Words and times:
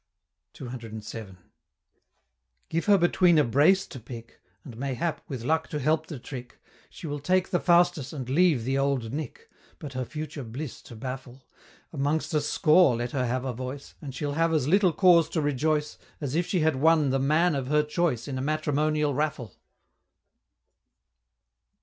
CCVII. 0.55 1.37
Give 2.69 2.85
her 2.87 2.97
between 2.97 3.37
a 3.37 3.43
brace 3.43 3.85
to 3.85 3.99
pick, 3.99 4.41
And, 4.65 4.75
mayhap, 4.75 5.21
with 5.27 5.43
luck 5.43 5.67
to 5.67 5.79
help 5.79 6.07
the 6.07 6.17
trick, 6.17 6.57
She 6.89 7.05
will 7.05 7.19
take 7.19 7.51
the 7.51 7.59
Faustus, 7.59 8.11
and 8.11 8.27
leave 8.27 8.63
the 8.63 8.79
Old 8.79 9.13
Nick 9.13 9.47
But 9.77 9.93
her 9.93 10.03
future 10.03 10.43
bliss 10.43 10.81
to 10.85 10.95
baffle, 10.95 11.43
Amongst 11.93 12.33
a 12.33 12.41
score 12.41 12.95
let 12.95 13.11
her 13.11 13.27
have 13.27 13.45
a 13.45 13.53
voice, 13.53 13.93
And 14.01 14.15
she'll 14.15 14.33
have 14.33 14.53
as 14.53 14.67
little 14.67 14.91
cause 14.91 15.29
to 15.29 15.39
rejoice, 15.39 15.99
As 16.19 16.33
if 16.33 16.47
she 16.47 16.61
had 16.61 16.77
won 16.77 17.11
the 17.11 17.19
"Man 17.19 17.53
of 17.53 17.67
her 17.67 17.83
choice" 17.83 18.27
In 18.27 18.39
a 18.39 18.41
matrimonial 18.41 19.13
raffle! 19.13 19.53